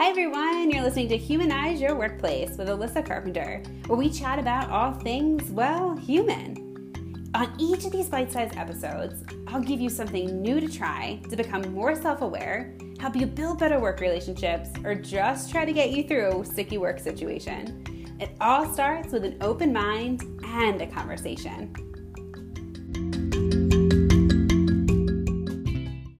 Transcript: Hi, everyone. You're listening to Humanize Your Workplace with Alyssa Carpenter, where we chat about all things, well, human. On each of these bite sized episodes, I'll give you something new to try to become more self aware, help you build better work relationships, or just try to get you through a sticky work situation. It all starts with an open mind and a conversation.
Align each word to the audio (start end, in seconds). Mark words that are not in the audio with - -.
Hi, 0.00 0.08
everyone. 0.08 0.70
You're 0.70 0.82
listening 0.82 1.10
to 1.10 1.18
Humanize 1.18 1.78
Your 1.78 1.94
Workplace 1.94 2.56
with 2.56 2.68
Alyssa 2.68 3.04
Carpenter, 3.04 3.62
where 3.86 3.98
we 3.98 4.08
chat 4.08 4.38
about 4.38 4.70
all 4.70 4.94
things, 4.94 5.50
well, 5.50 5.94
human. 5.94 7.30
On 7.34 7.54
each 7.58 7.84
of 7.84 7.92
these 7.92 8.08
bite 8.08 8.32
sized 8.32 8.56
episodes, 8.56 9.22
I'll 9.46 9.60
give 9.60 9.78
you 9.78 9.90
something 9.90 10.40
new 10.40 10.58
to 10.58 10.68
try 10.68 11.20
to 11.28 11.36
become 11.36 11.74
more 11.74 11.94
self 11.94 12.22
aware, 12.22 12.74
help 12.98 13.14
you 13.14 13.26
build 13.26 13.58
better 13.58 13.78
work 13.78 14.00
relationships, 14.00 14.70
or 14.86 14.94
just 14.94 15.50
try 15.50 15.66
to 15.66 15.72
get 15.74 15.90
you 15.90 16.08
through 16.08 16.40
a 16.40 16.46
sticky 16.46 16.78
work 16.78 16.98
situation. 16.98 18.16
It 18.18 18.30
all 18.40 18.72
starts 18.72 19.12
with 19.12 19.26
an 19.26 19.36
open 19.42 19.70
mind 19.70 20.22
and 20.42 20.80
a 20.80 20.86
conversation. 20.86 21.89